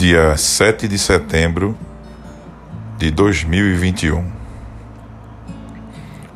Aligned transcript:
dia 0.00 0.34
7 0.34 0.88
de 0.88 0.98
setembro 0.98 1.76
de 2.96 3.10
2021. 3.10 4.24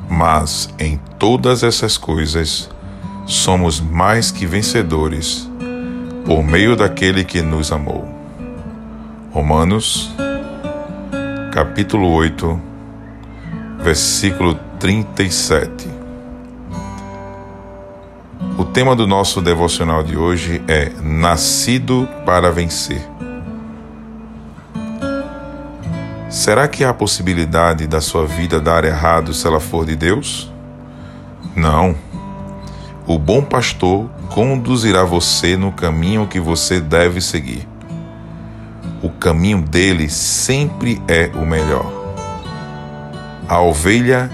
Mas 0.07 0.69
em 0.77 0.99
todas 1.17 1.63
essas 1.63 1.97
coisas 1.97 2.69
somos 3.25 3.81
mais 3.81 4.29
que 4.29 4.45
vencedores 4.45 5.49
por 6.27 6.43
meio 6.43 6.75
daquele 6.75 7.23
que 7.23 7.41
nos 7.41 7.71
amou. 7.71 8.07
Romanos, 9.31 10.13
capítulo 11.51 12.11
8, 12.11 12.61
versículo 13.79 14.59
37. 14.79 15.89
O 18.59 18.63
tema 18.63 18.95
do 18.95 19.07
nosso 19.07 19.41
devocional 19.41 20.03
de 20.03 20.15
hoje 20.15 20.61
é 20.67 20.91
Nascido 21.01 22.07
para 22.27 22.51
Vencer. 22.51 23.15
Será 26.29 26.67
que 26.67 26.83
há 26.83 26.93
possibilidade 26.93 27.85
da 27.85 28.01
sua 28.01 28.25
vida 28.25 28.59
dar 28.59 28.83
errado 28.83 29.33
se 29.33 29.45
ela 29.45 29.59
for 29.59 29.85
de 29.85 29.95
Deus? 29.95 30.51
Não. 31.55 31.95
O 33.05 33.19
bom 33.19 33.43
pastor 33.43 34.09
conduzirá 34.31 35.03
você 35.03 35.55
no 35.55 35.71
caminho 35.71 36.27
que 36.27 36.39
você 36.39 36.81
deve 36.81 37.21
seguir. 37.21 37.67
O 39.03 39.09
caminho 39.09 39.61
dele 39.61 40.09
sempre 40.09 40.99
é 41.07 41.29
o 41.35 41.45
melhor. 41.45 41.85
A 43.47 43.61
ovelha, 43.61 44.29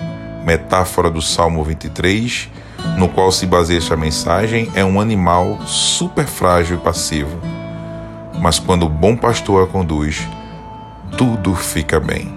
metáfora 0.45 1.11
do 1.11 1.21
Salmo 1.21 1.61
23, 1.61 2.49
no 2.97 3.09
qual 3.09 3.33
se 3.33 3.45
baseia 3.45 3.79
esta 3.79 3.97
mensagem, 3.97 4.71
é 4.73 4.85
um 4.85 5.01
animal 5.01 5.59
super 5.65 6.25
frágil 6.25 6.77
e 6.77 6.79
passivo. 6.79 7.37
Mas 8.39 8.57
quando 8.57 8.85
o 8.85 8.89
bom 8.89 9.15
pastor 9.17 9.67
a 9.67 9.67
conduz, 9.67 10.25
tudo 11.21 11.53
fica 11.53 11.99
bem. 11.99 12.33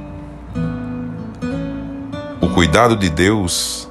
O 2.39 2.51
cuidado 2.51 2.95
de 2.95 3.09
Deus 3.09 3.91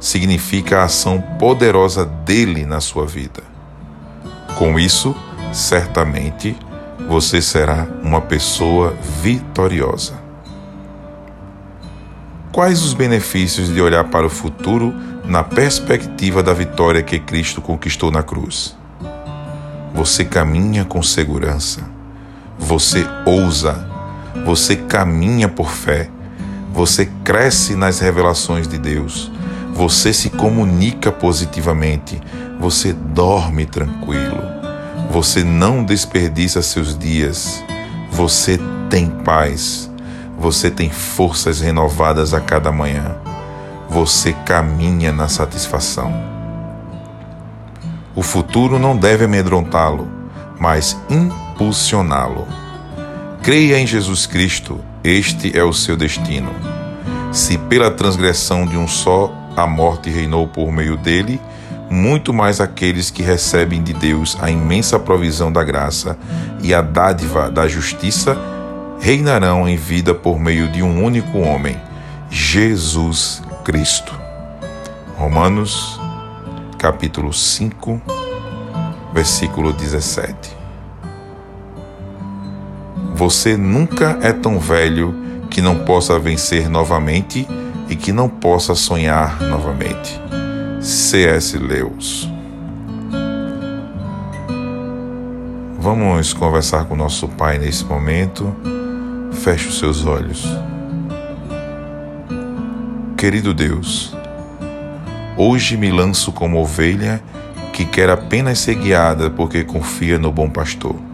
significa 0.00 0.80
a 0.80 0.84
ação 0.86 1.22
poderosa 1.38 2.04
dele 2.04 2.66
na 2.66 2.80
sua 2.80 3.06
vida. 3.06 3.40
Com 4.58 4.80
isso, 4.80 5.14
certamente 5.52 6.56
você 7.08 7.40
será 7.40 7.86
uma 8.02 8.20
pessoa 8.20 8.96
vitoriosa. 9.22 10.14
Quais 12.50 12.82
os 12.82 12.94
benefícios 12.94 13.72
de 13.72 13.80
olhar 13.80 14.10
para 14.10 14.26
o 14.26 14.30
futuro 14.30 14.92
na 15.24 15.44
perspectiva 15.44 16.42
da 16.42 16.52
vitória 16.52 17.00
que 17.00 17.20
Cristo 17.20 17.62
conquistou 17.62 18.10
na 18.10 18.24
cruz? 18.24 18.76
Você 19.94 20.24
caminha 20.24 20.84
com 20.84 21.00
segurança, 21.00 21.88
você 22.58 23.06
ousa 23.24 23.91
você 24.44 24.76
caminha 24.76 25.48
por 25.48 25.70
fé, 25.70 26.08
você 26.72 27.06
cresce 27.22 27.76
nas 27.76 28.00
revelações 28.00 28.66
de 28.66 28.78
Deus, 28.78 29.30
você 29.74 30.12
se 30.12 30.30
comunica 30.30 31.12
positivamente, 31.12 32.20
você 32.58 32.92
dorme 32.92 33.66
tranquilo, 33.66 34.42
você 35.10 35.44
não 35.44 35.84
desperdiça 35.84 36.62
seus 36.62 36.96
dias, 36.96 37.62
você 38.10 38.58
tem 38.88 39.08
paz, 39.08 39.90
você 40.38 40.70
tem 40.70 40.90
forças 40.90 41.60
renovadas 41.60 42.34
a 42.34 42.40
cada 42.40 42.72
manhã, 42.72 43.16
você 43.88 44.32
caminha 44.32 45.12
na 45.12 45.28
satisfação. 45.28 46.12
O 48.14 48.22
futuro 48.22 48.78
não 48.78 48.96
deve 48.96 49.24
amedrontá-lo, 49.24 50.08
mas 50.58 50.96
impulsioná-lo. 51.08 52.61
Creia 53.42 53.76
em 53.76 53.84
Jesus 53.88 54.24
Cristo, 54.24 54.78
este 55.02 55.58
é 55.58 55.64
o 55.64 55.72
seu 55.72 55.96
destino. 55.96 56.54
Se 57.32 57.58
pela 57.58 57.90
transgressão 57.90 58.64
de 58.64 58.76
um 58.76 58.86
só 58.86 59.34
a 59.56 59.66
morte 59.66 60.08
reinou 60.08 60.46
por 60.46 60.70
meio 60.70 60.96
dele, 60.96 61.40
muito 61.90 62.32
mais 62.32 62.60
aqueles 62.60 63.10
que 63.10 63.20
recebem 63.20 63.82
de 63.82 63.92
Deus 63.94 64.38
a 64.40 64.48
imensa 64.48 64.96
provisão 64.96 65.50
da 65.50 65.64
graça 65.64 66.16
e 66.62 66.72
a 66.72 66.80
dádiva 66.80 67.50
da 67.50 67.66
justiça 67.66 68.38
reinarão 69.00 69.68
em 69.68 69.76
vida 69.76 70.14
por 70.14 70.38
meio 70.38 70.70
de 70.70 70.80
um 70.80 71.04
único 71.04 71.40
homem, 71.40 71.76
Jesus 72.30 73.42
Cristo. 73.64 74.16
Romanos, 75.16 76.00
capítulo 76.78 77.32
5, 77.32 78.00
versículo 79.12 79.72
17. 79.72 80.61
Você 83.22 83.56
nunca 83.56 84.18
é 84.20 84.32
tão 84.32 84.58
velho 84.58 85.14
que 85.48 85.62
não 85.62 85.84
possa 85.84 86.18
vencer 86.18 86.68
novamente 86.68 87.46
e 87.88 87.94
que 87.94 88.10
não 88.10 88.28
possa 88.28 88.74
sonhar 88.74 89.40
novamente. 89.40 90.20
C.S. 90.80 91.56
Lewis. 91.56 92.28
Vamos 95.78 96.32
conversar 96.32 96.86
com 96.86 96.96
nosso 96.96 97.28
Pai 97.28 97.60
nesse 97.60 97.84
momento. 97.84 98.56
Feche 99.34 99.68
os 99.68 99.78
seus 99.78 100.04
olhos. 100.04 100.44
Querido 103.16 103.54
Deus, 103.54 104.16
hoje 105.36 105.76
me 105.76 105.92
lanço 105.92 106.32
como 106.32 106.60
ovelha 106.60 107.22
que 107.72 107.84
quer 107.84 108.10
apenas 108.10 108.58
ser 108.58 108.74
guiada 108.74 109.30
porque 109.30 109.62
confia 109.62 110.18
no 110.18 110.32
bom 110.32 110.50
pastor 110.50 111.11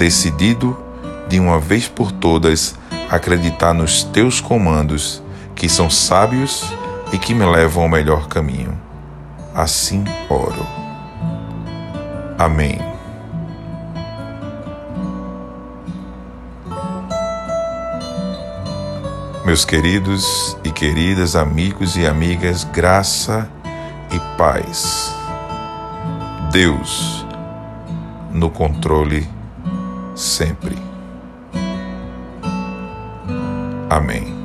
decidido 0.00 0.82
de 1.28 1.38
uma 1.38 1.60
vez 1.60 1.86
por 1.86 2.10
todas 2.10 2.74
acreditar 3.10 3.74
nos 3.74 4.02
teus 4.02 4.40
comandos, 4.40 5.22
que 5.54 5.68
são 5.68 5.90
sábios 5.90 6.72
e 7.12 7.18
que 7.18 7.34
me 7.34 7.44
levam 7.44 7.82
ao 7.82 7.88
melhor 7.88 8.26
caminho. 8.26 8.80
Assim 9.54 10.02
oro. 10.30 10.66
Amém. 12.38 12.78
Meus 19.44 19.66
queridos 19.66 20.56
e 20.64 20.70
queridas 20.70 21.36
amigos 21.36 21.98
e 21.98 22.06
amigas, 22.06 22.64
graça 22.64 23.50
e 24.10 24.18
paz. 24.38 25.14
Deus 26.50 27.26
no 28.32 28.48
controle 28.48 29.28
sempre. 30.20 30.76
Amém. 33.88 34.39